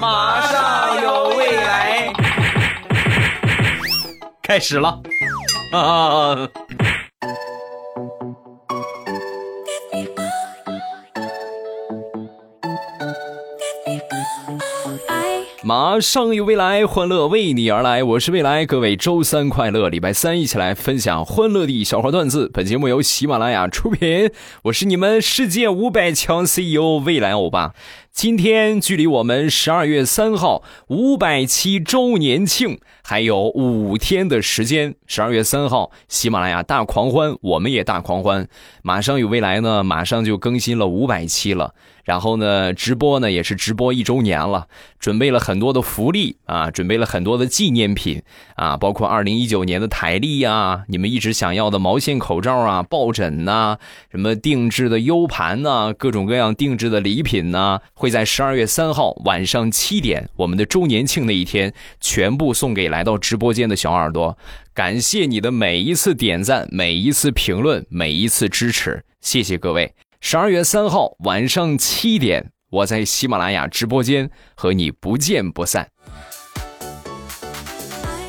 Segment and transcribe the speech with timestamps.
[0.00, 2.12] 马上有未来，
[4.42, 5.00] 开始了
[5.72, 6.48] 啊！
[15.62, 18.02] 马上有未来，欢乐为你而来。
[18.02, 22.50] 我是未来，各位周三快乐，礼拜三一起来分享欢乐的小花段子。
[22.52, 24.32] 本节目由喜马拉雅出品，
[24.64, 27.74] 我是你们世界五百强 CEO 未来欧巴。
[28.12, 34.94] 今天距离我们十二月三号五百期周年庆还有五天的时间。
[35.06, 38.46] 十二月三号，喜马拉雅大狂欢，我们也大狂欢。
[38.82, 41.74] 马上有未来呢，马上就更新了五百期了。
[42.04, 44.66] 然后呢，直播呢也是直播一周年了，
[44.98, 48.22] 准备了很多的福利啊，准备了很多的纪念品
[48.56, 53.78] 啊，包括二零一九年的台历呀，你们一直想要的毛线口罩啊、抱枕呐，
[54.10, 57.80] 什么定制的 U 盘呐，各种各样定制的礼品呐。
[57.94, 64.36] 会在十二月三号晚上七点，我们的周年庆那一天，全部送给来到直播间的小耳朵。
[64.74, 69.94] 感谢你的每一次点赞，每一次评论，每一次支持，谢谢各位。
[70.20, 75.88] 十二月三号晚上七点，我在喜马拉雅直播间和你不见不散。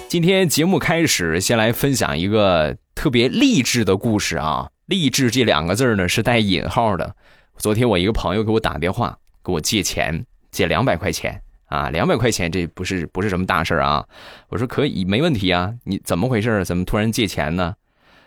[0.08, 4.70] 今天节目开始，先来分享一个特别励志的故事啊！
[4.86, 7.16] 励志这两个字呢是带引号的。
[7.58, 9.21] 昨天我一个朋友给我打电话。
[9.44, 11.90] 给我借钱，借两百块钱啊！
[11.90, 14.06] 两百块钱这不是不是什么大事啊！
[14.50, 15.74] 我说可以，没问题啊！
[15.84, 16.64] 你怎么回事？
[16.66, 17.76] 怎么突然借钱呢？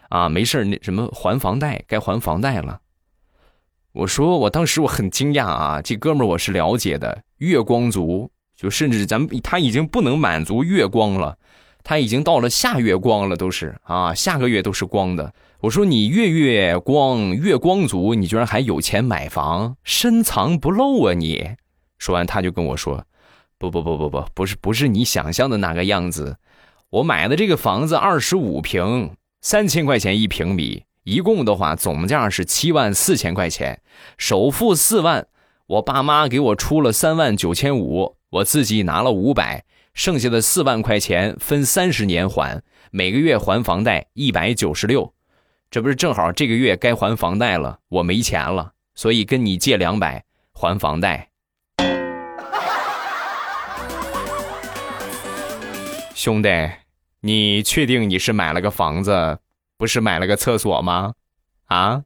[0.09, 2.81] 啊，没事那什么还房贷，该还房贷了。
[3.93, 5.81] 我说我当时我很惊讶啊！
[5.83, 11.37] 这哥们儿我是了解的，月光族，就甚至咱们他已经不能满足月光了，
[11.85, 15.33] 他已经到了下月光了，都是啊，下个月都是光的。
[15.61, 21.13] 我说你月月光月光族，你居然还有钱买房，深藏不露啊！
[21.13, 21.51] 你
[21.99, 23.05] 说完，他就跟我说
[23.59, 26.39] ：“不不不不不，不是不是你想象的那个样子。
[26.91, 29.11] 我买的这个房子二十五平，
[29.43, 33.81] 三千块钱一平米，一共的话总价是七万四千块钱，
[34.17, 35.27] 首付四万，
[35.67, 39.65] 我爸妈给我出了三万九千五，我自己拿了五百，
[39.95, 45.15] 剩下的四万块钱分三十年还，每个月还房贷一百九十六。”
[45.71, 51.31] 这不是正好这个月该还房贷了，我没钱了，所以跟你借两百还房贷。
[56.15, 56.49] 兄弟，
[57.21, 59.39] 你确定你是买了个房子，
[59.77, 61.15] 不是买了个厕所吗？
[61.67, 62.03] 啊？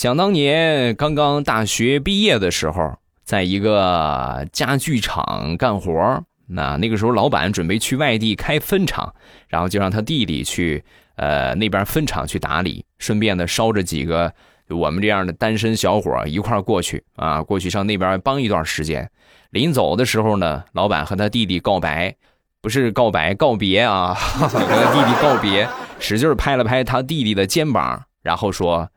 [0.00, 2.96] 想当年刚刚大学毕业的时候。
[3.22, 9.14] 在一个家具厂干活那那个时候老板准备去外地开分厂，
[9.46, 10.82] 然后就让他弟弟去
[11.16, 14.32] 呃那边分厂去打理，顺便呢捎着几个
[14.70, 19.08] 我们这样的单身小伙一块过去啊，过去上那边帮一段时间。
[19.50, 22.16] 临走的时候呢，老板和他弟弟告白，
[22.62, 25.68] 不是告白告别啊， 和他弟弟告别，
[26.00, 28.90] 使劲拍了拍他弟弟的肩膀，然后说：“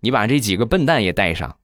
[0.00, 1.56] 你把这几个笨蛋也带上，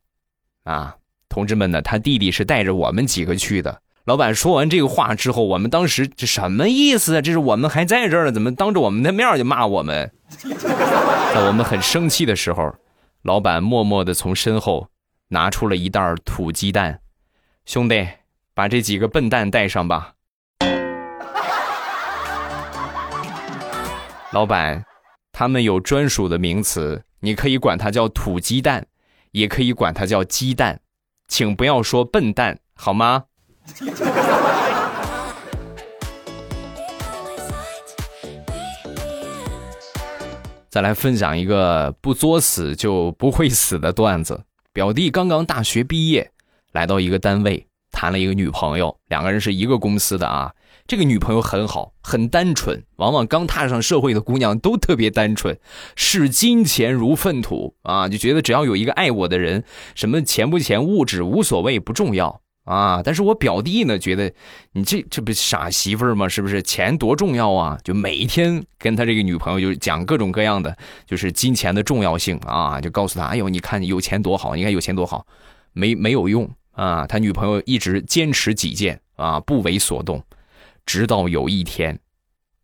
[0.65, 0.97] 啊。”
[1.29, 1.83] 同志们呢？
[1.83, 3.81] 他弟弟是带着我们几个去的。
[4.05, 7.21] 老板说完这个话之后，我们当时这什么意思啊？
[7.21, 10.13] 这是我们还在这儿呢，怎么当着我们的面就骂我们？
[10.39, 12.73] 在我们很生气的时候，
[13.23, 14.89] 老板默默的从身后
[15.27, 17.01] 拿出了一袋土鸡蛋，
[17.65, 18.07] 兄弟，
[18.55, 20.13] 把这几个笨蛋带上吧。
[24.31, 24.85] 老板，
[25.33, 28.85] 他们有专属的名词，你可以管它叫土鸡蛋，
[29.31, 30.83] 也可以管它叫鸡蛋。
[31.27, 33.25] 请不要说笨蛋，好吗？
[40.69, 44.45] 再来分享一个不作死就不会死的段子。
[44.75, 46.31] 表弟刚刚大学毕业，
[46.73, 50.53] 来到一个单位，谈了一个女朋友，两个人是一个公司的啊。
[50.87, 52.85] 这个女朋友很好，很单纯。
[52.97, 55.59] 往往刚踏上社会的姑娘都特别单纯，
[55.97, 59.65] 视金钱如粪土啊，就觉得只要有一个爱我的人，
[59.95, 63.01] 什么钱不钱、物质无所谓，不重要啊。
[63.03, 64.31] 但是我表弟呢，觉得
[64.73, 66.29] 你这这不傻媳妇儿吗？
[66.29, 67.79] 是不是钱多重要啊？
[67.83, 70.77] 就每一天跟他这个女朋友就讲各种各样的，
[71.07, 75.27] 就是金钱的重要性啊，就告诉他，哎呦，你看有钱多好，你看有钱多好，
[75.73, 77.07] 没没有用啊。
[77.07, 80.23] 他女朋友一直坚持己见啊，不为所动。
[80.87, 81.99] 直到有一天，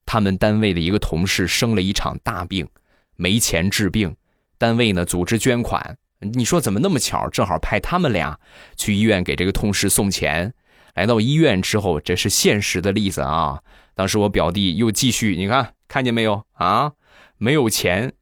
[0.05, 2.69] 他们单位的一个同事生了一场大病，
[3.17, 4.17] 没钱治病，
[4.58, 5.96] 单位呢组织捐款。
[6.19, 8.38] 你说怎么那么巧，正好派他们俩
[8.76, 10.52] 去医院给这个同事送钱。
[10.94, 13.62] 来到医院之后，这是现实的例子啊。
[13.94, 16.93] 当时我表弟又继续，你看看见没有啊？
[17.38, 18.12] 没有钱，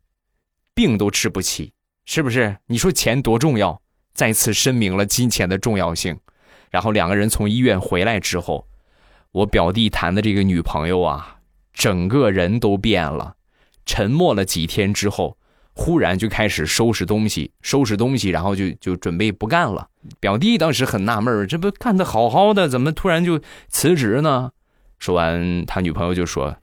[0.74, 1.72] 病都吃不起，
[2.04, 2.58] 是不是？
[2.66, 3.82] 你说钱多重要？
[4.12, 6.20] 再次声明了金钱的重要性。
[6.70, 8.68] 然后两个人从医院回来之后，
[9.32, 11.36] 我表弟谈的这个女朋友啊，
[11.72, 13.34] 整个人都变了。
[13.84, 15.36] 沉默了几天之后，
[15.74, 19.88] 忽然就开始收拾东西，收拾东西，然后就就准备不干了。
[20.18, 24.50] 表弟当时很纳闷这不干的好好的，怎么突然就辞职呢？
[24.98, 26.56] 说完，他女朋友就说：“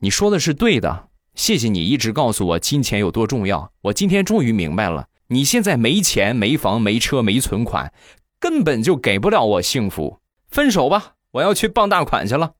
[0.00, 3.72] 你说的是对的，谢谢你一直告诉我金钱有多重要。
[3.82, 7.92] 我今天终于明白了，你现在没钱、没房、没车、没存款。”
[8.40, 11.14] 根本就给不了我幸福，分手吧！
[11.32, 12.52] 我要去傍大款去了。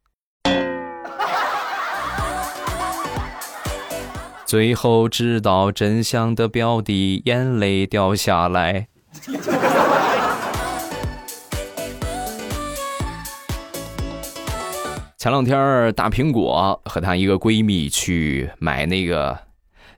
[4.44, 8.88] 最后知道真相的表弟眼泪掉下来。
[15.16, 19.38] 前两天大苹果和她一个闺蜜去买那个，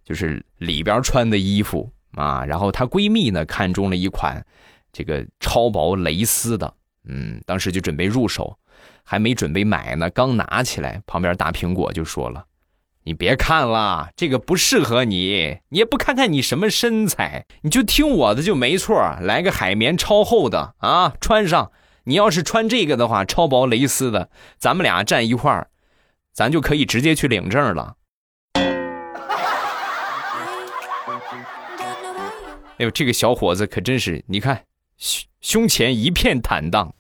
[0.05, 4.45] 就是里边穿的衣服啊，然后她闺蜜呢看中了一款。
[4.93, 6.75] 这个超薄蕾丝的，
[7.09, 8.57] 嗯，当时就准备入手，
[9.11, 12.45] 还没准备买呢，刚拿起来，旁边大苹果就说了
[13.03, 21.73] ：“你别看了，这个不适合你，你也不看看你什么身材，你就听我的就没错，来个海绵超厚的啊，穿上。
[22.05, 25.67] 你要是穿这个的话，超薄蕾丝的，咱们俩站一块儿，
[26.33, 27.97] 咱就可以直接去领证了。”
[32.79, 34.63] 哎呦，这个小伙子可真是，你看。
[34.97, 36.95] 胸胸前一片坦荡。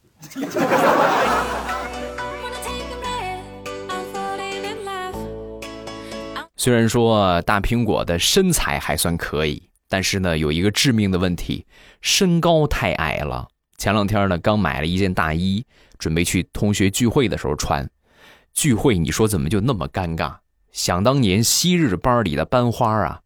[6.63, 11.65] 虽然说大苹果的身材还算可以，但是呢，有一个致命的问题，
[12.03, 13.49] 身高太矮了。
[13.79, 15.65] 前两天呢，刚买了一件大衣，
[15.99, 17.89] 准备去同学聚会的时候穿。
[18.53, 20.37] 聚会你说怎么就那么尴尬？
[20.71, 23.23] 想当年昔日班里的班花啊，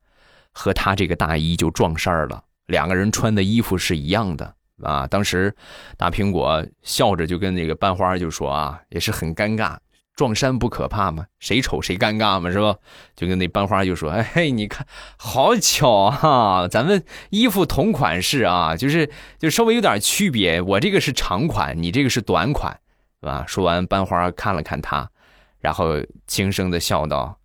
[0.52, 4.54] 和他这个大衣就撞衫了，两个人穿的衣服是一样的。
[4.84, 5.08] 啊！
[5.08, 5.52] 当时
[5.96, 9.76] 大苹果笑着就跟那个班花就说啊，也是很尴尬。
[10.14, 11.26] 撞衫不可怕吗？
[11.38, 12.76] 谁丑谁尴尬嘛，是吧？
[13.16, 16.68] 就跟那班花就说：“哎嘿，你看，好巧啊！
[16.68, 20.60] 咱们衣服同款式啊，就是就稍微有点区别。
[20.60, 22.78] 我这个是长款，你这个是短款，
[23.20, 25.10] 是吧？”说完，班花看了看他，
[25.58, 25.94] 然后
[26.26, 27.38] 轻声的笑道：“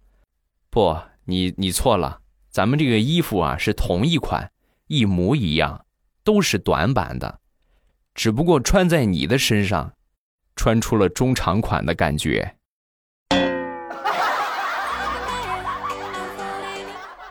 [0.70, 2.20] 不，你你错了，
[2.50, 4.52] 咱们这个衣服啊是同一款，
[4.88, 5.86] 一模一样。”
[6.22, 7.40] 都是短版的，
[8.14, 9.94] 只不过穿在你的身上，
[10.56, 12.58] 穿出了中长款的感觉。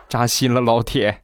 [0.09, 1.21] 扎心了，老铁。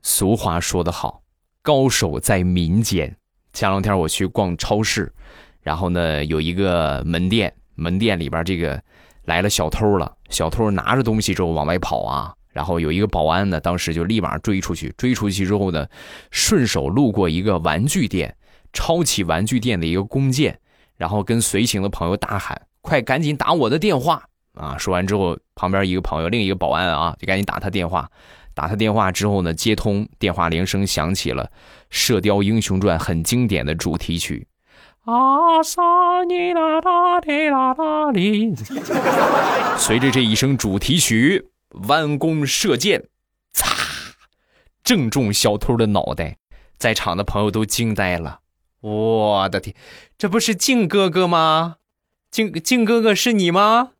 [0.00, 1.20] 俗话说得好，
[1.60, 3.14] 高手在民间。
[3.52, 5.12] 前两天我去逛超市，
[5.60, 8.82] 然后呢，有一个门店，门店里边这个。
[9.24, 15.86] 来了小偷了，小偷拿着东西之后往外跑啊，然后有一个保安呢，当时就立马追出去，追出去之后呢，
[16.30, 18.34] 顺手路过一个玩具店，
[18.72, 20.58] 抄起玩具店的一个弓箭，
[20.98, 24.22] 然后跟随行的朋友大喊：“快赶紧打我的电话
[24.54, 28.10] 啊！”说完之后，旁边一个朋友，另一个保安啊，就赶紧打他电话，
[28.52, 31.44] 打他电话之后呢，接通电话铃声响起了
[31.88, 34.48] 《射雕英雄传》很经典的主题曲。
[35.04, 35.80] 啊萨
[36.24, 38.54] 尼啦啦哩啦啦哩，
[39.78, 41.48] 随着这一声主题曲，
[41.86, 43.04] 弯弓射箭，
[43.52, 43.74] 擦，
[44.84, 46.36] 正中小偷的脑袋，
[46.76, 48.40] 在场的朋友都惊呆了。
[48.80, 49.74] 我的天，
[50.16, 51.76] 这不是靖哥哥吗？
[52.30, 53.90] 靖靖哥哥是你吗？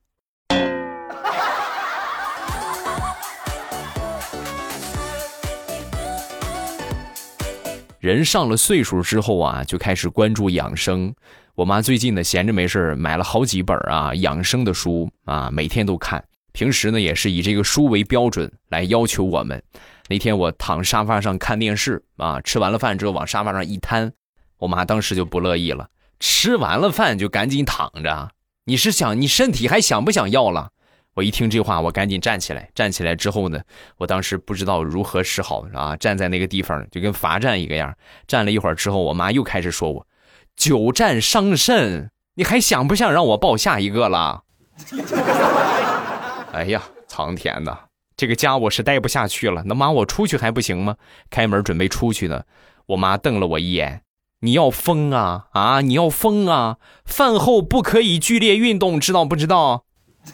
[7.99, 11.13] 人上了岁数之后啊，就开始关注养生。
[11.57, 16.25] 我妈最近呢，闲着没事买了好几本啊养生的书啊，每天都看。
[16.53, 19.61] 平时呢，也是以这个书为标准来要求我们。
[20.09, 24.13] 那天我躺沙发上看电视啊，吃完了饭之后往沙发上一瘫，
[24.59, 25.89] 我妈当时就不乐意了。
[26.21, 28.31] 吃完了饭就赶紧躺着，
[28.65, 30.71] 你是想你身体还想不想要了？
[31.15, 32.71] 我一听这话，我赶紧站起来。
[32.75, 33.61] 站起来之后呢，
[33.97, 37.93] 我当时不知道如何是好啊，站在那个地方就跟罚站一个样。
[38.29, 40.07] 站了一会儿之后，我妈又开始说我
[40.55, 44.45] 久站伤肾，你还想不想让我抱下一个了？
[46.53, 47.77] 哎呀，苍天呐，
[48.17, 49.63] 这个家我是待不下去了。
[49.67, 50.97] 那妈，我出去还不行吗？
[51.31, 52.45] 开门准备出去呢，
[52.87, 54.03] 我妈瞪了我一眼
[54.41, 55.81] ：“你要疯啊啊！
[55.81, 56.79] 你要疯啊！
[57.05, 59.85] 饭后不可以剧烈运动，知道不知道？”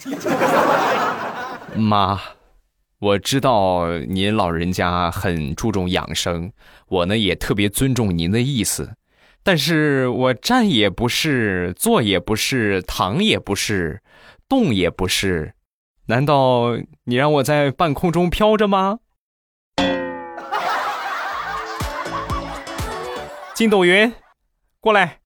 [1.74, 2.20] 妈，
[2.98, 6.52] 我知道您老人家很注重养生，
[6.88, 8.94] 我呢也特别尊重您的意思，
[9.42, 14.02] 但是我站也不是，坐也不是，躺也不是，
[14.48, 15.54] 动也不是，
[16.06, 18.98] 难道你让我在半空中飘着吗？
[23.54, 24.12] 筋斗云，
[24.80, 25.20] 过来。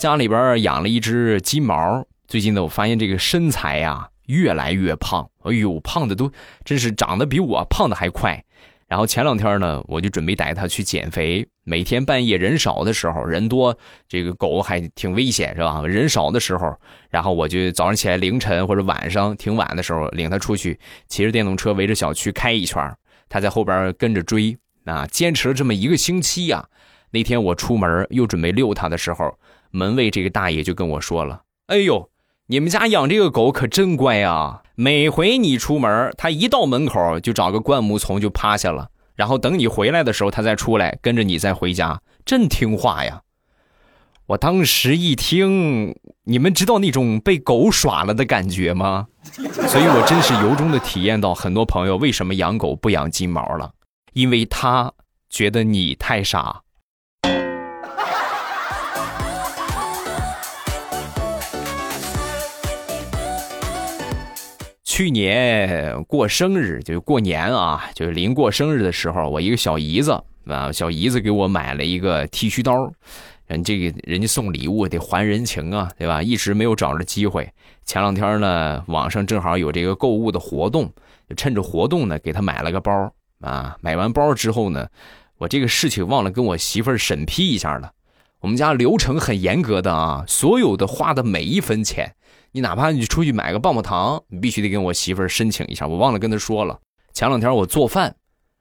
[0.00, 6.32] 家里边养了一只金毛，最近呢，我发现这个身材呀越来越胖，哎呦，胖的都
[6.64, 8.44] 真是长得比我胖的还快。
[8.92, 11.48] 然后前两天呢，我就准备带它去减肥。
[11.64, 13.74] 每天半夜人少的时候，人多
[14.06, 15.80] 这个狗还挺危险，是吧？
[15.86, 22.94] 人少的时候，然后我就早上起来凌晨或者晚上挺晚的时候，领它出去，骑着电动车围着小区开一圈，
[23.30, 24.54] 它在后边跟着追。
[24.84, 26.62] 啊，坚持了这么一个星期呀。
[27.12, 29.34] 那天我出门又准备遛它的时候。
[29.70, 32.10] 门卫这个大爷就跟我说了：“哎呦，
[32.52, 34.60] 你们家养这个狗可真乖啊！
[34.74, 43.22] 每回你出门，它一到门口就找个灌木丛就趴下了，然后等你回来的时候，它再出来跟着你再回家，真听话呀！”
[44.28, 49.06] 我当时一听，你们知道那种被狗耍了的感觉吗？
[49.22, 53.72] 所以我真是由衷的体验到很多朋友为什么养狗不养金毛了，
[54.12, 54.92] 因为他
[55.30, 56.60] 觉得你太傻。
[65.02, 70.12] 去年过生日，就过年啊，就是临过生日的时候，我一个小姨子
[70.46, 72.88] 啊，小姨子给我买了一个剃须刀，
[73.48, 76.22] 人这个人家送礼物得还人情啊，对吧？
[76.22, 77.52] 一直没有找着机会。
[77.84, 80.88] 前两天呢，网上正好有这个购物的活动，
[81.28, 83.76] 就趁着活动呢，给他买了个包啊。
[83.80, 84.86] 买完包之后呢，
[85.36, 87.90] 我这个事情忘了跟我媳妇儿审批一下了。
[88.42, 92.16] 我们家流程很严格的啊，所有的花的每一分钱。
[92.50, 95.86] 你哪怕你出去买个棒棒糖，你必须得跟我媳妇儿申请一下。
[95.86, 96.80] 我忘了跟她说了。
[97.12, 98.16] 前两天我做饭，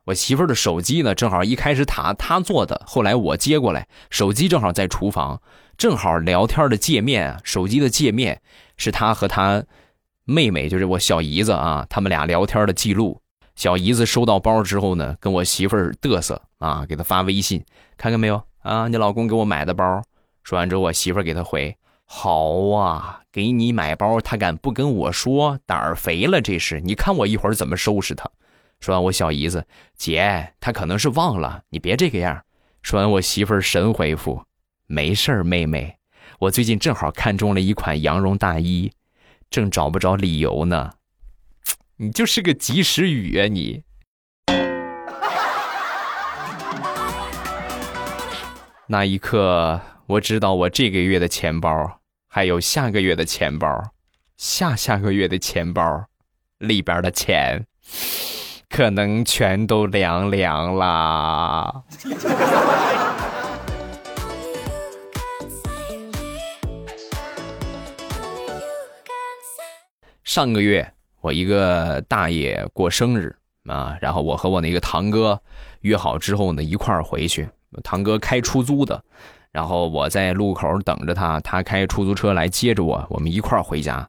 [0.06, 5.42] 我媳妇儿的手机呢，正好一开始她她做的，后来我接过来，手机正好在厨房，
[5.78, 8.40] 正好聊天的界面，手机的界面
[8.78, 9.64] 是她和她
[10.26, 13.20] 妹妹，就是我小姨子啊，他们俩聊天的记录。
[13.56, 17.66] 小姨子收到包之后呢，跟我媳妇儿嘚瑟啊，给她发微信，
[17.98, 20.04] 看看没有啊，你老公给我买的包。
[20.44, 21.76] 说完之后，我媳妇给他回。
[22.06, 25.60] 好啊，给你买包，他敢不跟我说？
[25.66, 26.82] 胆儿肥了，这是。
[26.82, 28.30] 你看我一会儿怎么收拾他。
[28.80, 29.66] 说完，我小姨子
[29.96, 32.44] 姐，他可能是忘了，你别这个样。
[32.82, 34.44] 说完，我媳妇神回复：
[34.88, 35.96] 没事儿，妹妹，
[36.40, 38.92] 我最近正好看中了一款羊绒大衣，
[39.50, 40.92] 正找不着理由呢。
[41.98, 43.84] 你就是个及时雨啊，你。
[48.92, 52.02] 那一刻，我知道我这个月的钱包。
[52.28, 53.82] 还有下个月的钱包，
[54.36, 56.04] 下下个月的钱包，
[56.58, 57.66] 里边的钱
[58.70, 61.84] 可能全都凉凉啦。
[70.26, 73.34] 上个月我一个大爷过生日
[73.68, 75.42] 啊，然后我和我那个堂哥
[75.80, 77.48] 约好之后呢，一块儿回去。
[77.84, 79.04] 堂哥开出租的。
[79.52, 84.08] 然后我在路口等着他，他开出租车来接着我，我们一块儿回家。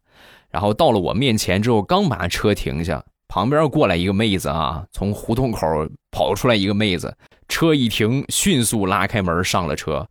[0.50, 5.66] 然后到了我面前之后，刚把车停下，旁边过来一个妹子啊，从胡同口
[6.10, 7.16] 跑出来一个妹子，
[7.48, 10.06] 车一停，迅速拉开门上了车。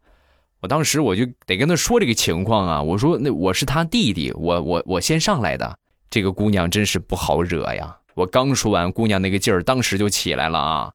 [0.62, 5.77] 我当时我就得跟他说这个情况啊，我说那我是他弟弟，我我我先上来的。
[6.10, 7.96] 这个姑娘真是不好惹呀！
[8.15, 10.91] 我刚说完，姑娘那个劲儿当时就起来了啊。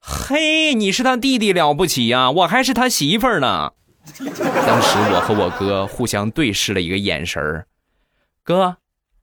[0.00, 3.72] 嘿，你是他弟弟了不起呀，我还是他媳妇儿呢。
[4.18, 7.66] 当时我和我哥互相对视了一个眼神儿，
[8.42, 8.78] 哥，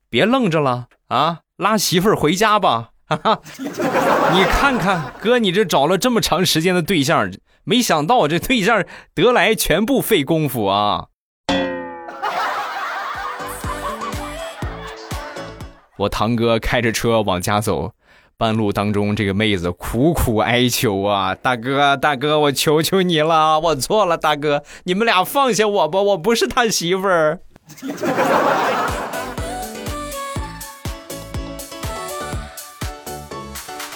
[0.10, 2.92] 别愣着了啊，拉媳妇儿回家吧。
[3.08, 7.32] 哈哈，你看看哥，你这找了这么长时间的对象，
[7.64, 11.08] 没想到这对象得来全不费功夫啊。
[15.98, 17.95] 我堂哥开着车往家走。
[18.38, 27.40] 半路当中，这个妹子苦苦哀求啊，大哥大哥，我求求你了，我错了，大哥，你们俩放下我吧，我不是他媳妇儿。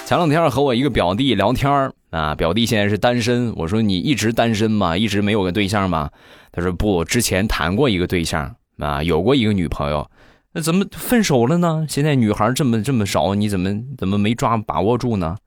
[0.05, 4.98] 前两天和我一个表弟聊天啊，表弟现在是单身，我说你一直单身吗？
[4.98, 6.10] 一直没有个对象吗？
[6.53, 10.10] 他说不，之前谈过一个对象啊，有过一个女朋友。
[10.53, 11.86] 那怎么分手了呢？
[11.88, 15.38] 现在女孩这么这么少，你怎么怎么没抓把握住呢？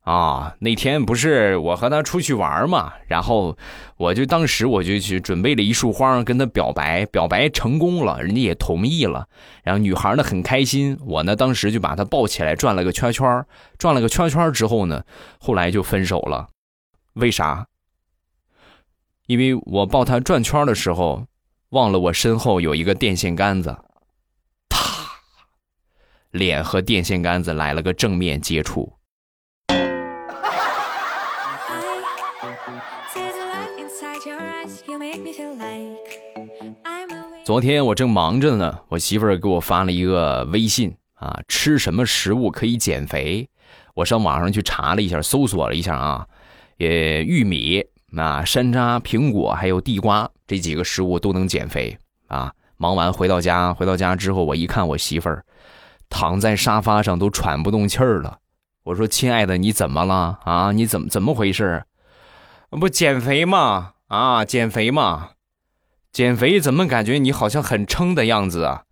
[0.00, 3.56] 啊，那天不是我和她出去玩嘛，然后
[3.96, 9.28] 我就当时我就去准备了一束花跟她表白，表白成功了，人家也同意了，
[9.62, 13.44] 然后女孩呢很开心，我呢当时就把她抱起来转了个圈圈，
[13.78, 15.04] 转了个圈圈之后呢，
[15.38, 16.48] 后来就分手了，
[17.12, 17.66] 为啥？
[19.26, 21.26] 因为我抱她转圈的时候，
[21.68, 23.76] 忘了我身后有一个电线杆子，
[26.30, 28.92] 脸和电线杆子来了个正面接触。
[37.44, 43.48] 昨天我正忙着呢，我媳妇儿给我发了一个微信啊，吃什么食物可以减肥？
[43.94, 46.26] 我上网上去查了一下，搜索了一下啊，
[46.78, 47.84] 呃，玉米、
[48.16, 52.52] 啊山楂、苹果还有地瓜这几个食物都能减肥啊。
[52.76, 55.44] 忙完回到家，回到家之后，我一看我媳妇儿
[56.10, 58.40] 躺在沙发上都喘不动气儿了。
[58.82, 60.72] 我说：“亲爱的，你怎么了啊？
[60.72, 61.84] 你怎么怎么回事？
[62.68, 63.92] 不减肥吗？
[64.08, 65.30] 啊，减肥吗？”
[66.12, 68.82] 减肥怎么感觉你好像很撑的样子啊？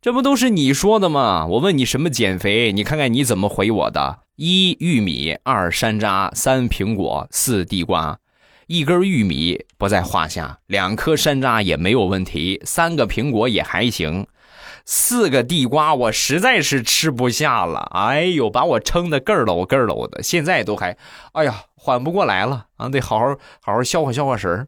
[0.00, 1.46] 这不都是你说的吗？
[1.46, 8.18] 我问你什么减肥，你看看你怎么回我的：一玉米，二山楂，三苹果，四地瓜。
[8.66, 14.26] 一根玉米不在话下，两颗山楂也没有问题，三个苹果也还行，
[14.90, 17.90] 四个地瓜我实在是吃不下了。
[17.92, 20.96] 哎呦，把我撑得咯喽咯喽的，现在都还，
[21.32, 22.88] 哎呀，缓不过来了啊！
[22.88, 23.26] 得好好
[23.60, 24.66] 好好消化消化食儿。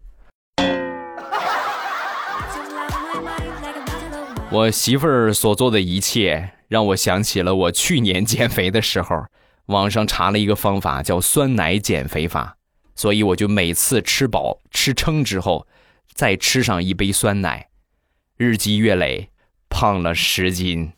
[4.51, 9.25] 我媳妇儿所做的一切，让我想起了我去年减肥的时候，
[9.69, 12.59] 网上查了一个方法，叫酸奶减肥法。
[12.95, 15.67] 所以我就每次吃饱吃撑之后，
[16.13, 17.69] 再吃上一杯酸奶，
[18.37, 19.30] 日积月累，
[19.71, 20.93] 胖了十斤。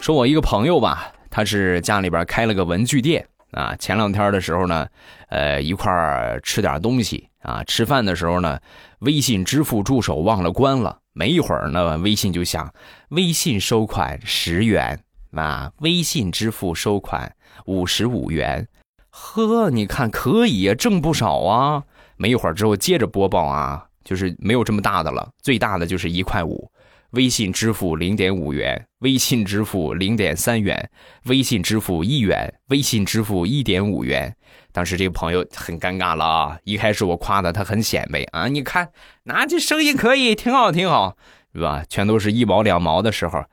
[0.00, 3.26] 说我一个朋友吧，他是家里边开了个文具店。
[3.52, 4.88] 啊，前两天的时候呢，
[5.28, 7.62] 呃，一块儿吃点东西啊。
[7.64, 8.58] 吃饭的时候呢，
[9.00, 10.98] 微信支付助手忘了关了。
[11.12, 12.72] 没一会儿呢，微信就响，
[13.10, 14.98] 微信收款十元
[15.36, 17.30] 啊，微信支付收款
[17.66, 18.66] 五十五元。
[19.10, 21.84] 呵，你看可以啊，挣不少啊。
[22.16, 26.70] 没一会儿之后，接着播报啊，就是没有这么大的了，最大的就是一块五。
[27.10, 30.90] 微信支付零点五元，微信支付零点三元，
[31.24, 34.34] 微信支付一元，微信支付一点五元。
[34.72, 36.58] 当时这个朋友很尴尬了啊！
[36.64, 38.90] 一开始我夸的他很显摆啊，你看，
[39.24, 41.14] 那这生意可以，挺好，挺好，
[41.54, 41.84] 是吧？
[41.86, 43.44] 全都是一毛两毛的时候，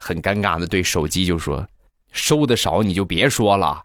[0.00, 1.68] 很尴尬的对手机就说
[2.10, 3.80] ：“收的少你就别说了。”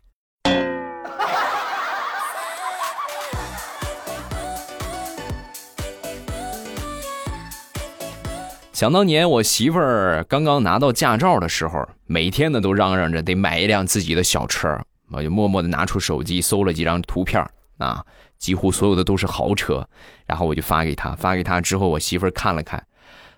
[8.81, 14.75] 想当年，我媳妇儿刚刚拿到驾照的时候，每天呢都嚷嚷着得买一辆自己的小车。
[15.11, 18.03] 我就默默的拿出手机搜了几张图片啊，
[18.39, 19.87] 几乎所有的都是豪车。
[20.25, 22.83] 然后我就发给她，发给她之后，我媳妇儿看了看，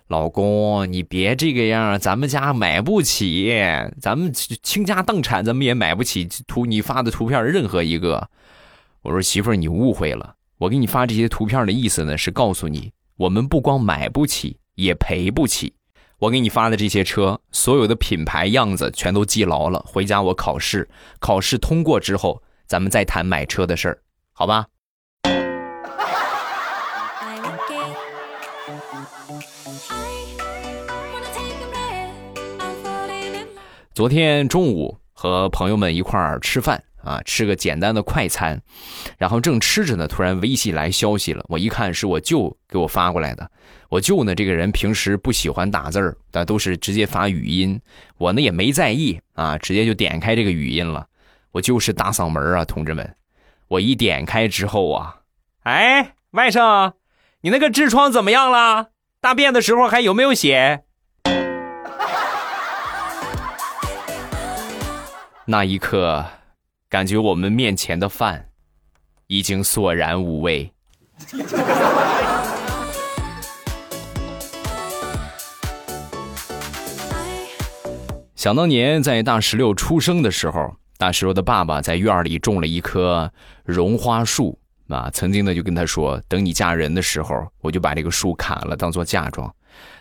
[0.08, 3.54] 老公，你别这个样，咱们家买不起，
[4.00, 8.30] 咱们倾家荡产，咱们也买不起图你发的图片任何一个。
[9.02, 14.56] 我说媳妇儿，你误会了，我给你发这些图片的意思呢，是告诉你，我们不光买不起。
[14.74, 15.74] 也赔不起，
[16.18, 19.84] 我给你发的这些车，所有的品牌样子全都记牢了。
[19.86, 23.98] 回家我考试，考试通过之后，咱们再谈买车的事儿，
[24.32, 24.66] 好吧？
[33.94, 36.82] 昨天中午和朋友们一块儿吃饭。
[37.04, 38.60] 啊，吃个简单的快餐，
[39.18, 41.44] 然后正吃着呢，突然微信来消息了。
[41.48, 43.50] 我一看是我舅给我发过来的。
[43.90, 47.80] 我舅呢，这个人平时不喜欢打字儿，但都是直接发语音。
[48.18, 51.06] 我呢也没在意啊，直接就点开这个语音了。
[51.52, 53.14] 我就是大嗓门啊，同志们！
[53.68, 55.20] 我一点开之后啊，
[55.62, 56.94] 哎，外甥，
[57.42, 58.88] 你那个痔疮怎么样了？
[59.20, 60.82] 大便的时候还有没有血？
[65.46, 66.24] 那一刻。
[66.94, 68.50] 感觉我们面前的饭
[69.26, 70.72] 已经索然无味。
[78.36, 83.28] 想当年在大石榴出生的时候，大石榴的爸爸在院里种了一棵
[83.64, 89.52] 绒花树啊，曾经呢就跟他说，等你嫁人的时候，我就把这个树砍了当做嫁妆。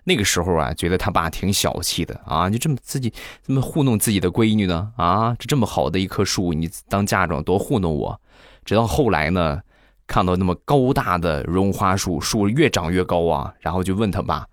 [0.04, 3.14] 那个时候啊，觉得他爸挺小气的啊，就这么自己
[3.46, 8.20] 这么糊弄自己的闺女呢啊，这这么好的一棵树，你当嫁妆多糊弄我。
[8.66, 9.62] 直到后来呢，
[10.08, 14.48] 看到那么高大的绒花树，树越长越高啊，然后就问他爸：“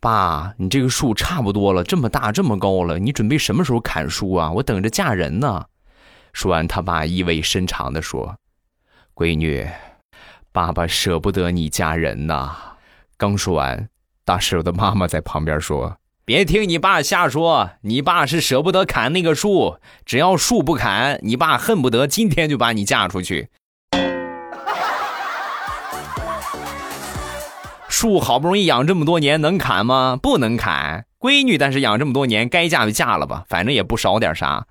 [0.00, 4.50] 爸，你这个树差不多了，这么大这么高了，你准备什么时候砍树啊？
[4.52, 5.64] 我等着嫁人呢。
[6.32, 8.36] 说完，他爸意味深长地说
[9.14, 9.68] ：“闺女，
[10.52, 12.56] 爸爸舍不得你嫁人呐。”
[13.18, 13.88] 刚说完，
[14.30, 23.48] 大石头的妈妈在旁边说：“别听你爸瞎说，你爸是舍不得砍那个树，只要树不砍，你爸恨不得今天就把你嫁出去。”
[27.88, 30.16] 树好不容易养这么多年，能砍吗？
[30.22, 31.06] 不能砍。
[31.18, 34.64] 闺女，但是养这么多年，该嫁就嫁了吧，反正也不少点啥。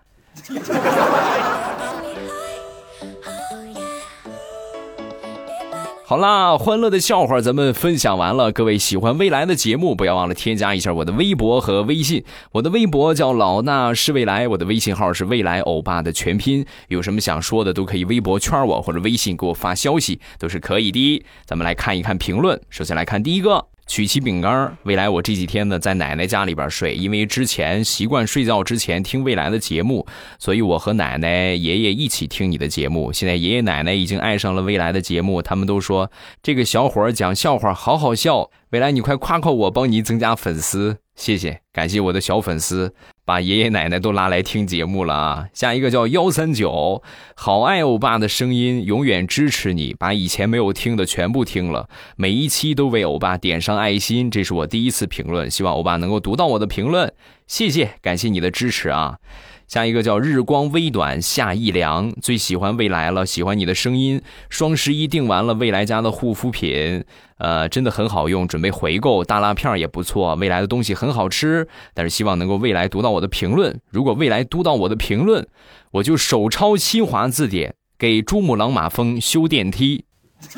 [6.09, 8.51] 好啦，欢乐的笑话咱们分享完了。
[8.51, 12.25] 各位喜欢未来的节目，不要忘了添加一下我的微博和微信。
[12.51, 16.65] 我的微博叫老衲是未来，我的微信号是未来欧巴的全拼。
[16.87, 21.23] 有什么想说的，都可以微博圈我或者微信给我发消息，都是可以的。
[21.45, 22.59] 咱们来看一看评论。
[22.71, 23.67] 首先来看第一个。
[23.89, 30.05] 曲奇饼干，未来我这几天呢在奶奶家里边睡，因为之前习惯睡觉之前听未来的节目，
[30.37, 33.11] 所以我和奶奶、爷爷一起听你的节目。
[33.11, 36.11] 现在爷爷奶奶已经爱上了未来的节目，他们都说
[36.43, 38.51] 这个小伙儿讲笑话好好笑。
[38.69, 42.93] 未来你快夸夸我，帮你增加粉丝，谢谢，感谢我的小粉丝。
[43.29, 45.45] 把爷爷奶奶都拉来听节目了啊！
[45.53, 47.03] 下一个叫幺三九，
[47.35, 49.95] 好爱欧巴的声音，永远支持你。
[49.99, 54.31] 把以前没有听的全部听了，每一期都为欧巴点上爱心。
[54.31, 57.13] 这是我第一次评论，希望欧巴能够读到我的评论，
[57.45, 59.19] 谢谢，感谢你的支持啊！
[59.69, 64.19] 下一个叫日光微短夏意凉，最喜欢未来了，喜欢你的声音。
[64.49, 67.05] 双十一订完了未来家的护肤品，
[67.37, 69.23] 呃，真的很好用，准备回购。
[69.23, 73.79] 大辣片也不错，未来的东西很好吃，但是希望能够未来读到我的评论。
[73.91, 75.47] 如果未来读到我的评论，
[75.91, 80.03] 我就手抄新华字典给珠穆朗玛峰修电梯。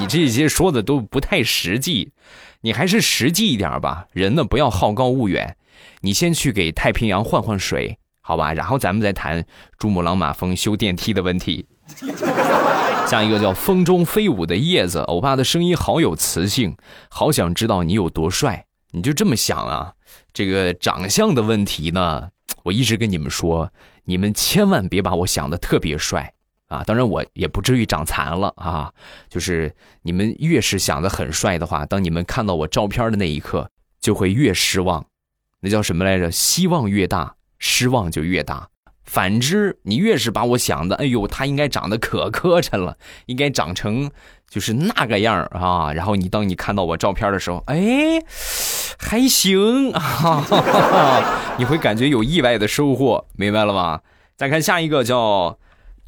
[0.00, 2.10] 你这些说的都不太实际，
[2.62, 4.06] 你还是实际一点吧。
[4.12, 5.56] 人呢，不要好高骛远。
[6.00, 8.52] 你先去给太平洋换换水，好吧？
[8.52, 9.44] 然后咱们再谈
[9.78, 11.66] 珠穆朗玛峰修电梯的问题。
[13.06, 16.76] 下一个叫风中飞舞的叶子，欧巴的声音好有磁性，
[17.08, 18.66] 好想知道你有多帅。
[18.92, 19.92] 你就这么想啊？
[20.32, 22.30] 这个长相的问题呢？
[22.64, 23.72] 我一直跟你们说，
[24.04, 26.32] 你们千万别把我想的特别帅
[26.68, 26.82] 啊！
[26.84, 28.92] 当然我也不至于长残了啊。
[29.28, 35.04] 就是你们越是想的很帅的话，当你们看到我照片的那一刻，就会越失望。
[35.60, 36.30] 那叫什么来着？
[36.30, 38.68] 希望越大，失望就越大。
[39.04, 42.96] 反之，你越是把我想的，哎呦，他应该长得可磕碜了，
[43.26, 44.10] 应该长成
[44.48, 45.92] 就是那个样啊。
[45.92, 48.22] 然后你当你看到我照片的时候，哎，
[48.98, 54.00] 还行啊， 你会感觉有意外的收获，明白了吗？
[54.36, 55.58] 再看下一个，叫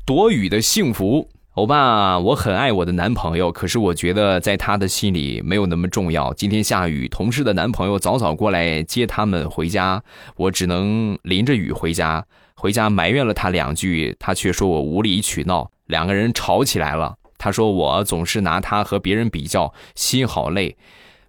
[0.07, 1.29] 躲雨的幸福。
[1.55, 6.33] 欧巴，我很爱我的男朋友，可是我觉得在他的心里没有那么重要。
[6.33, 10.03] 今天下雨，同事的男朋友早早过来接他们回家，
[10.37, 12.25] 我只能淋着雨回家。
[12.55, 17.17] 回家埋怨了他两句，他却说我无理取闹，两个人吵起来了。
[17.37, 20.79] 他说我总是拿他和别人比较，心好累，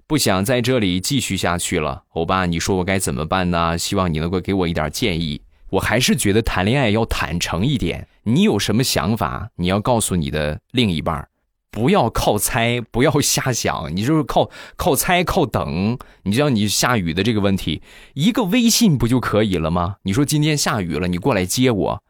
[0.07, 2.03] 不想在这里继续下去了。
[2.13, 3.77] 欧巴，你说我该怎么办呢？
[3.77, 5.41] 希望你能够给我一点建议。
[5.73, 8.07] 我还是觉得谈恋爱要坦诚一点。
[8.23, 11.27] 你有什么想法，你要告诉你的另一半
[11.71, 13.95] 不要靠猜，不要瞎想。
[13.95, 15.97] 你就是靠靠猜、靠等。
[16.23, 17.81] 你就像你下雨的这个问题，
[18.13, 19.95] 一个微信不就可以了吗？
[20.03, 22.03] 你说今天下雨了，你过来接我。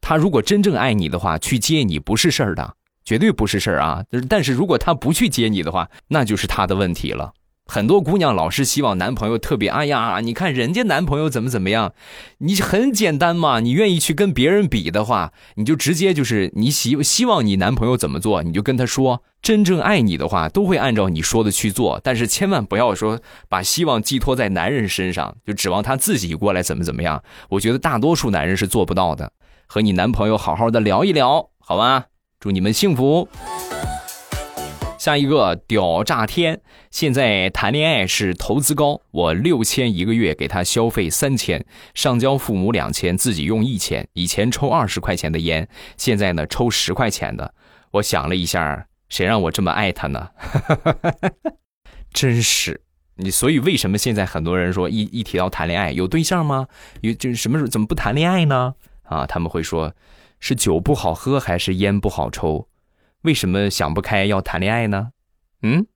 [0.00, 4.02] 他如果真正爱你的话，去接你不是事儿的，绝对不是事儿啊。
[4.30, 7.34] 但是如果他不去接你的话，那就是他的问题了。
[7.66, 11.94] 很多姑娘老是希望男朋友特别，哎呀，你看人家男朋友怎么怎么样，
[12.38, 21.44] 你很简单嘛，你愿意去跟别人比的话，你就直接就是你希希望你男朋友怎么做，你就跟他说，真正爱你的话都会按照你说。
[21.44, 29.32] 的去做，但是千万不要说把希望寄托在男人身上，就指望他自己过来怎么怎么样，我觉得大多数男人是做不到的，
[29.66, 32.06] 和你男朋友好好的聊一聊，好吧，
[32.40, 33.28] 祝你们幸福。
[35.04, 36.62] 下一个屌炸天！
[36.90, 41.62] 现在谈恋爱是投资高，我六千一个月给他消费三千，
[41.92, 44.08] 上交父母两千，自己用一千。
[44.14, 47.52] 以前抽二十块钱的烟，现在呢抽十块钱的。
[47.90, 50.30] 我想了一下，谁让我这么爱他呢？
[52.10, 52.80] 真是
[53.16, 56.66] 你，所以为什么现在很多人说一一提到谈恋爱，有对象吗？
[57.02, 58.74] 有就是什么时候怎么不谈恋爱呢？
[59.02, 59.92] 啊，他们会说，
[60.40, 62.68] 是酒不好喝还是烟不好抽？
[63.24, 65.08] 为什么想不开要谈恋爱呢？
[65.62, 65.86] 嗯，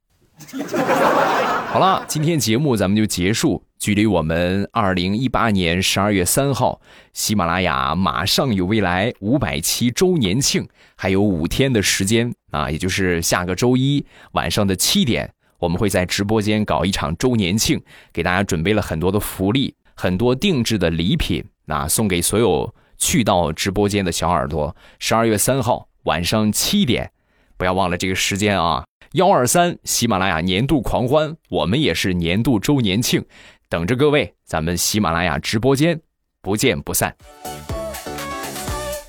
[1.69, 3.63] 好了，今天节目咱们就结束。
[3.79, 6.81] 距离我们二零一八年十二月三号，
[7.13, 24.75] 喜马拉雅马上有未来五百期周年庆还有五天的时间啊，也就是下个周一晚上的七点，我们会在直播间搞一场周年庆，给大家准备了很多的福利，很多定制的礼品，啊，送给所有去到直播间的小耳朵。
[24.99, 27.13] 十二月三号晚上七点，
[27.59, 28.85] 不要忘了这个时间啊！
[29.13, 33.25] 幺二三喜马拉雅年度狂欢，我们也是年度周年庆，
[33.69, 36.01] 等着各位，咱们喜马拉雅直播间
[36.41, 37.17] 不见不散。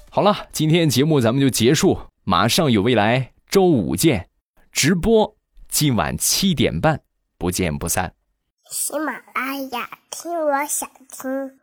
[0.09, 4.27] 好了，今天节目咱们就结束，马上有未来，周五见，
[4.71, 5.35] 直播。
[5.67, 7.01] 今晚七点半，
[7.37, 8.13] 不见不散。
[8.71, 11.58] 喜马拉雅，听我想听。